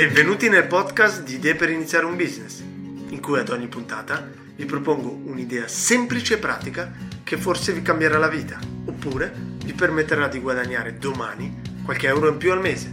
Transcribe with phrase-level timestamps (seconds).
[0.00, 4.26] Benvenuti nel podcast di Idee per iniziare un business, in cui ad ogni puntata
[4.56, 6.90] vi propongo un'idea semplice e pratica
[7.22, 9.30] che forse vi cambierà la vita, oppure
[9.62, 12.90] vi permetterà di guadagnare domani qualche euro in più al mese.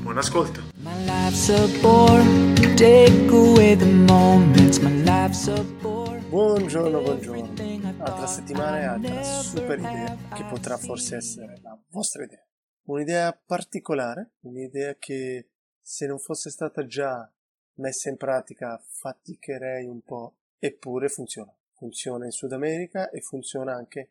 [0.00, 0.62] Buon ascolto!
[6.28, 7.52] Buongiorno, buongiorno.
[7.98, 12.44] Altra settimana e altra super idea che potrà forse essere la vostra idea.
[12.86, 15.50] Un'idea particolare, un'idea che
[15.90, 17.32] se non fosse stata già
[17.76, 21.56] messa in pratica faticherei un po', eppure funziona.
[21.72, 24.10] Funziona in Sud America e funziona anche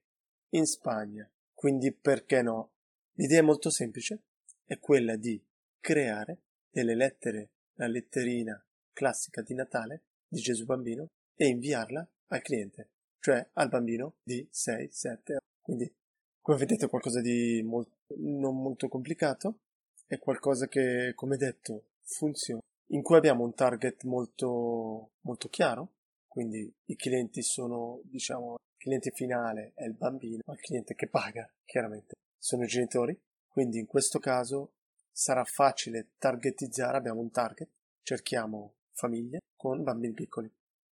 [0.56, 1.30] in Spagna.
[1.54, 2.72] Quindi perché no?
[3.14, 4.24] L'idea è molto semplice,
[4.66, 5.40] è quella di
[5.80, 8.60] creare delle lettere, la letterina
[8.92, 14.90] classica di Natale di Gesù Bambino e inviarla al cliente, cioè al bambino di 6,
[14.92, 15.94] 7 Quindi,
[16.42, 19.60] come vedete, è qualcosa di molto, non molto complicato,
[20.08, 22.62] è qualcosa che, come detto, funziona,
[22.92, 25.92] in cui abbiamo un target molto, molto chiaro,
[26.28, 31.08] quindi i clienti sono, diciamo, il cliente finale è il bambino, ma il cliente che
[31.08, 34.74] paga, chiaramente, sono i genitori, quindi in questo caso
[35.12, 37.70] sarà facile targetizzare, abbiamo un target,
[38.04, 40.50] cerchiamo famiglie con bambini piccoli.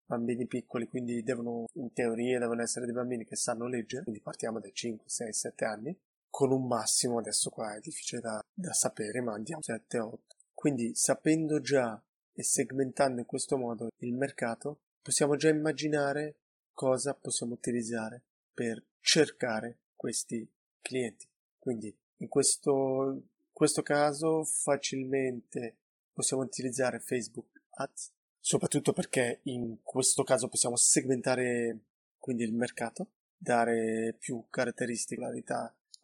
[0.08, 4.60] Bambini piccoli, quindi devono, in teoria, devono essere dei bambini che sanno leggere, quindi partiamo
[4.60, 6.00] dai 5, 6, 7 anni,
[6.36, 10.36] con un massimo, adesso qua è difficile da, da sapere, ma andiamo 7, 8.
[10.54, 16.40] Quindi sapendo già e segmentando in questo modo il mercato, possiamo già immaginare
[16.74, 18.22] cosa possiamo utilizzare
[18.54, 20.46] per cercare questi
[20.82, 21.26] clienti.
[21.58, 25.78] Quindi in questo, questo caso facilmente
[26.12, 31.80] possiamo utilizzare Facebook Ads, soprattutto perché in questo caso possiamo segmentare
[32.18, 35.24] quindi il mercato, dare più caratteristiche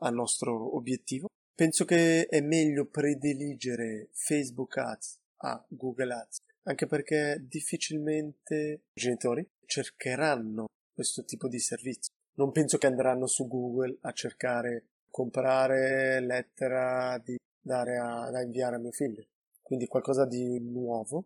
[0.01, 1.27] al nostro obiettivo.
[1.53, 9.47] Penso che è meglio prediligere Facebook Ads a Google Ads, anche perché difficilmente i genitori
[9.65, 12.13] cercheranno questo tipo di servizio.
[12.35, 18.77] Non penso che andranno su Google a cercare comprare lettera di dare a, da inviare
[18.77, 19.25] a mio figlio.
[19.61, 21.25] Quindi qualcosa di nuovo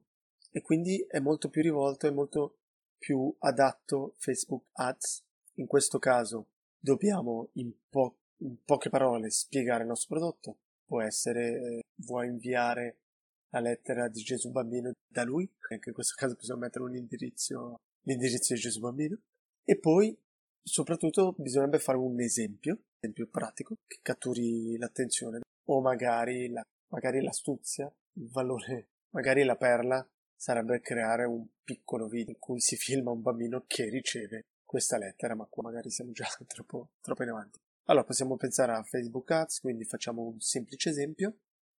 [0.52, 2.58] e quindi è molto più rivolto, è molto
[2.98, 5.24] più adatto Facebook Ads.
[5.56, 10.58] In questo caso dobbiamo in, po- in poche parole spiegare il nostro prodotto.
[10.86, 12.98] Può essere, eh, vuoi inviare
[13.50, 17.78] la lettera di Gesù Bambino da lui, anche in questo caso possiamo mettere un indirizzo,
[18.02, 19.18] l'indirizzo di Gesù Bambino.
[19.64, 20.16] E poi,
[20.62, 27.92] soprattutto, bisognerebbe fare un esempio esempio pratico che catturi l'attenzione o magari, la, magari l'astuzia,
[28.14, 33.22] il valore, magari la perla sarebbe creare un piccolo video in cui si filma un
[33.22, 37.60] bambino che riceve questa lettera, ma qua magari siamo già troppo, troppo in avanti.
[37.88, 41.38] Allora possiamo pensare a Facebook Ads, quindi facciamo un semplice esempio.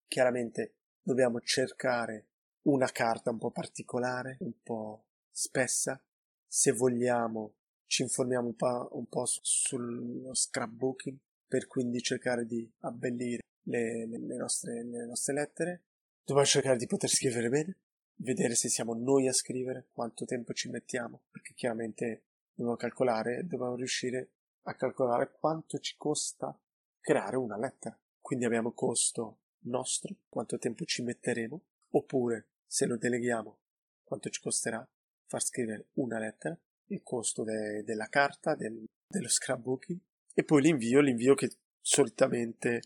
[0.08, 2.28] Chiaramente dobbiamo cercare
[2.64, 6.00] una carta un po' particolare, un po' spessa.
[6.48, 7.56] Se vogliamo
[7.88, 11.18] ci informiamo un po', un po sullo scrapbooking
[11.48, 15.84] per quindi cercare di abbellire le, le, le, nostre, le nostre lettere.
[16.20, 17.78] Dobbiamo cercare di poter scrivere bene,
[18.18, 22.24] vedere se siamo noi a scrivere, quanto tempo ci mettiamo, perché chiaramente
[22.54, 24.32] dobbiamo calcolare, dobbiamo riuscire
[24.68, 26.58] a calcolare quanto ci costa
[27.00, 27.98] creare una lettera.
[28.20, 31.62] Quindi abbiamo costo nostro, quanto tempo ci metteremo,
[31.92, 33.58] oppure se lo deleghiamo,
[34.04, 34.88] quanto ci costerà
[35.28, 40.00] far scrivere una lettera il costo de- della carta, del- dello scrapbooking
[40.34, 41.50] e poi l'invio, l'invio che
[41.82, 42.82] solitamente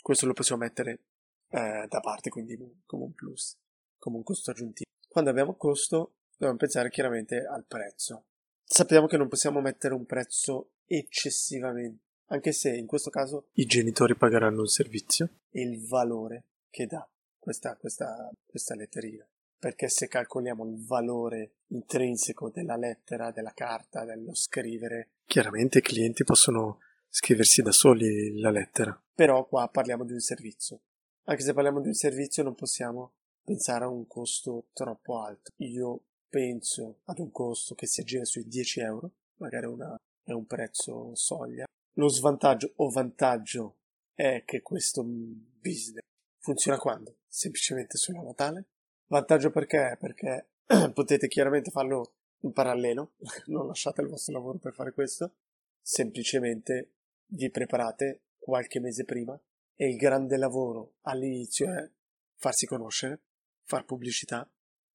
[0.00, 1.00] questo lo possiamo mettere
[1.54, 2.56] eh, da parte, quindi
[2.86, 3.58] come un plus,
[3.98, 4.88] come un costo aggiuntivo.
[5.06, 8.24] Quando abbiamo costo dobbiamo pensare chiaramente al prezzo.
[8.72, 14.16] Sappiamo che non possiamo mettere un prezzo eccessivamente, anche se in questo caso i genitori
[14.16, 17.06] pagheranno un servizio e il valore che dà
[17.38, 19.28] questa, questa, questa letterina
[19.58, 26.24] perché se calcoliamo il valore intrinseco della lettera, della carta, dello scrivere, chiaramente i clienti
[26.24, 26.78] possono
[27.10, 28.98] scriversi da soli la lettera.
[29.14, 30.80] Però qua parliamo di un servizio.
[31.24, 35.50] Anche se parliamo di un servizio non possiamo pensare a un costo troppo alto.
[35.56, 39.94] Io penso ad un costo che si aggira sui 10 euro, magari una,
[40.24, 41.66] è un prezzo soglia.
[41.96, 43.76] Lo svantaggio o vantaggio
[44.14, 46.00] è che questo business
[46.38, 47.18] funziona quando?
[47.28, 48.66] Semplicemente solo a Natale,
[49.12, 49.98] Vantaggio perché?
[50.00, 50.52] Perché
[50.94, 52.14] potete chiaramente farlo
[52.44, 53.12] in parallelo,
[53.48, 55.34] non lasciate il vostro lavoro per fare questo,
[55.82, 56.92] semplicemente
[57.26, 59.38] vi preparate qualche mese prima
[59.76, 61.86] e il grande lavoro all'inizio è
[62.36, 63.20] farsi conoscere,
[63.64, 64.50] far pubblicità.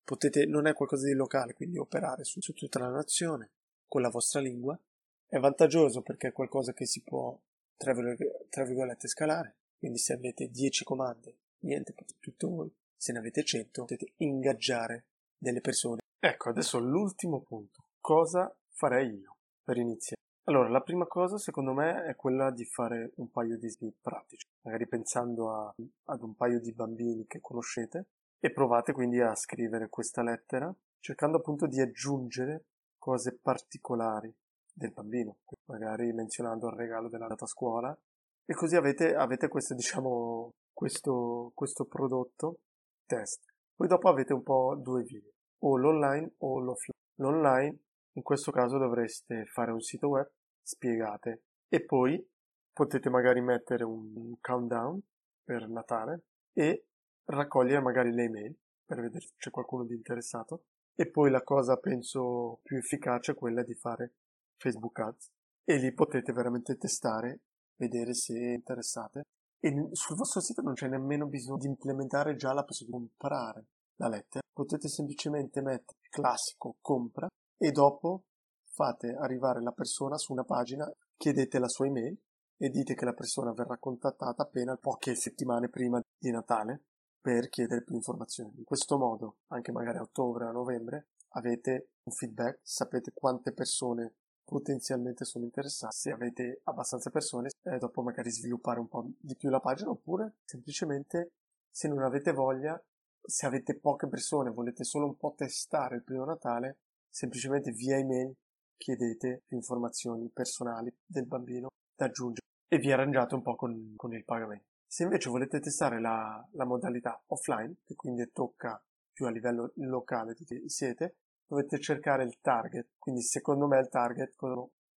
[0.07, 3.50] Potete, non è qualcosa di locale, quindi operare su, su tutta la nazione
[3.89, 4.80] con la vostra lingua.
[5.25, 7.38] È vantaggioso perché è qualcosa che si può,
[7.75, 9.56] tra virgolette, scalare.
[9.77, 15.06] Quindi se avete 10 comande, niente, potete tutto voi se ne avete 100 potete ingaggiare
[15.38, 16.00] delle persone.
[16.19, 17.83] Ecco, adesso l'ultimo punto.
[18.00, 20.21] Cosa farei io per iniziare?
[20.45, 24.48] Allora, la prima cosa secondo me è quella di fare un paio di slip pratici,
[24.62, 25.75] magari pensando a,
[26.06, 28.06] ad un paio di bambini che conoscete
[28.39, 32.66] e provate quindi a scrivere questa lettera cercando appunto di aggiungere
[32.98, 34.34] cose particolari
[34.74, 37.98] del bambino, magari menzionando il regalo della data scuola
[38.45, 42.60] e così avete, avete questo, diciamo, questo, questo prodotto
[43.06, 43.44] test.
[43.75, 47.00] Poi dopo avete un po' due vie, o l'online o l'offline.
[47.16, 47.78] L'online
[48.13, 50.30] in questo caso dovreste fare un sito web,
[50.62, 52.24] spiegate e poi
[52.72, 55.01] potete magari mettere un countdown
[55.44, 56.24] per Natale
[56.54, 56.87] e
[57.27, 60.63] raccogliere magari le email per vedere se c'è qualcuno di interessato.
[60.95, 64.13] E poi la cosa penso più efficace è quella di fare
[64.57, 65.29] Facebook Ads.
[65.63, 67.41] E lì potete veramente testare,
[67.75, 69.24] vedere se interessate.
[69.59, 73.65] E sul vostro sito non c'è nemmeno bisogno di implementare già la possibilità di comprare
[73.97, 77.27] la lettera, potete semplicemente mettere classico compra
[77.57, 78.25] e dopo
[78.69, 82.15] fate arrivare la persona su una pagina, chiedete la sua email
[82.57, 86.83] e dite che la persona verrà contattata appena poche settimane prima di Natale
[87.27, 88.53] per chiedere più informazioni.
[88.56, 94.13] In questo modo, anche magari a ottobre a novembre, avete un feedback, sapete quante persone
[94.45, 99.50] potenzialmente sono interessate, se avete abbastanza persone, eh, dopo magari sviluppare un po' di più
[99.50, 101.33] la pagina, oppure semplicemente
[101.69, 102.81] se non avete voglia,
[103.21, 106.77] se avete poche persone, volete solo un po' testare il primo Natale,
[107.09, 108.33] semplicemente via email
[108.77, 114.13] chiedete più informazioni personali del bambino da aggiungere e vi arrangiate un po' con, con
[114.13, 114.76] il pagamento.
[114.88, 118.81] Se invece volete testare la, la modalità offline, che quindi tocca
[119.12, 122.92] più a livello locale di chi siete, dovete cercare il target.
[122.98, 124.36] Quindi secondo me il target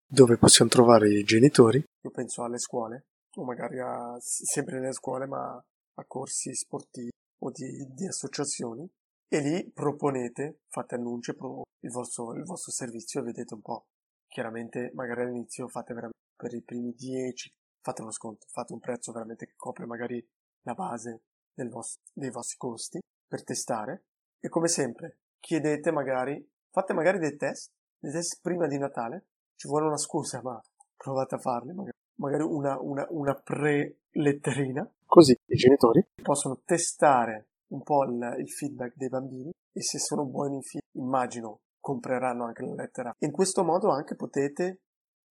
[0.05, 1.83] dove possiamo trovare i genitori.
[2.01, 7.09] Io penso alle scuole, o magari a, sempre nelle scuole, ma a corsi sportivi
[7.39, 8.87] o di, di associazioni.
[9.27, 13.85] E lì proponete, fate annunci, il vostro, il vostro servizio e vedete un po'.
[14.27, 17.49] Chiaramente magari all'inizio fate veramente per i primi 10,
[17.81, 20.25] fate uno sconto, fate un prezzo veramente che copre magari
[20.63, 21.23] la base
[21.69, 24.05] vostro, dei vostri costi per testare.
[24.39, 29.25] E come sempre chiedete magari, fate magari dei test, dei test prima di Natale,
[29.55, 30.59] ci vuole una scusa ma
[30.95, 36.05] provate a farli, magari, magari una, una, una pre-letterina, così i genitori?
[36.21, 40.95] Possono testare un po' il, il feedback dei bambini e se sono buoni in feedback,
[40.95, 43.13] immagino compreranno anche la lettera.
[43.19, 44.81] In questo modo anche potete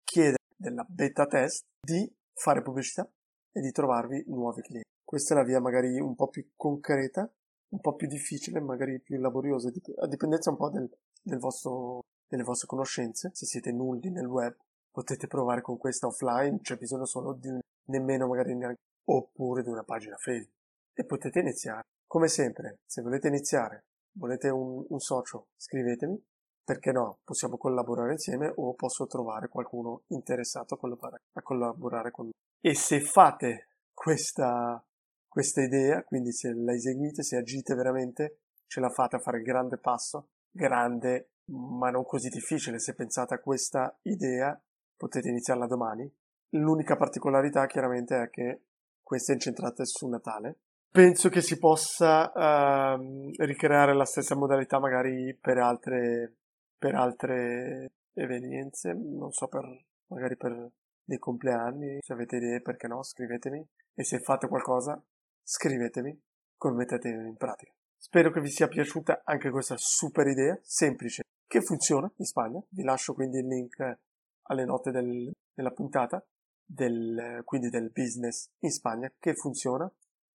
[0.02, 2.10] chiedere della beta test di
[2.40, 3.06] fare pubblicità
[3.52, 4.88] e di trovarvi nuovi clienti.
[5.04, 7.30] Questa è la via magari un po' più concreta,
[7.72, 10.90] un po' più difficile, magari più laboriosa, a dipendenza un po' del,
[11.22, 13.30] del vostro, delle vostre conoscenze.
[13.34, 14.56] Se siete nulli nel web,
[14.90, 17.58] potete provare con questa offline, c'è bisogno solo di
[17.88, 20.56] nemmeno magari neanche, oppure di una pagina Facebook.
[20.94, 21.82] E potete iniziare.
[22.06, 26.18] Come sempre, se volete iniziare, volete un, un socio, scrivetemi
[26.64, 32.26] perché no, possiamo collaborare insieme o posso trovare qualcuno interessato a collaborare, a collaborare con
[32.26, 32.32] me.
[32.60, 34.82] E se fate questa,
[35.26, 39.44] questa idea, quindi se la eseguite, se agite veramente, ce la fate a fare il
[39.44, 44.58] grande passo, grande ma non così difficile, se pensate a questa idea
[44.96, 46.08] potete iniziarla domani.
[46.50, 48.62] L'unica particolarità chiaramente è che
[49.02, 50.58] questa è incentrata su Natale.
[50.90, 56.39] Penso che si possa uh, ricreare la stessa modalità magari per altre
[56.80, 59.64] per altre evenienze, non so, per,
[60.06, 60.70] magari per
[61.04, 63.62] dei compleanni, se avete idee, perché no, scrivetemi
[63.94, 65.00] e se fate qualcosa,
[65.42, 66.18] scrivetemi
[66.56, 67.70] come mettete in pratica.
[67.98, 72.62] Spero che vi sia piaciuta anche questa super idea, semplice, che funziona in Spagna.
[72.70, 73.98] Vi lascio quindi il link
[74.44, 76.24] alle note del, della puntata,
[76.64, 79.90] del, quindi del business in Spagna, che funziona.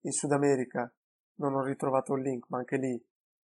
[0.06, 0.92] In Sud America
[1.36, 3.00] non ho ritrovato il link, ma anche lì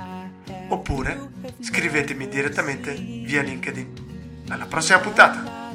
[0.69, 1.29] oppure
[1.61, 4.45] scrivetemi direttamente via LinkedIn.
[4.49, 5.73] Alla prossima puntata!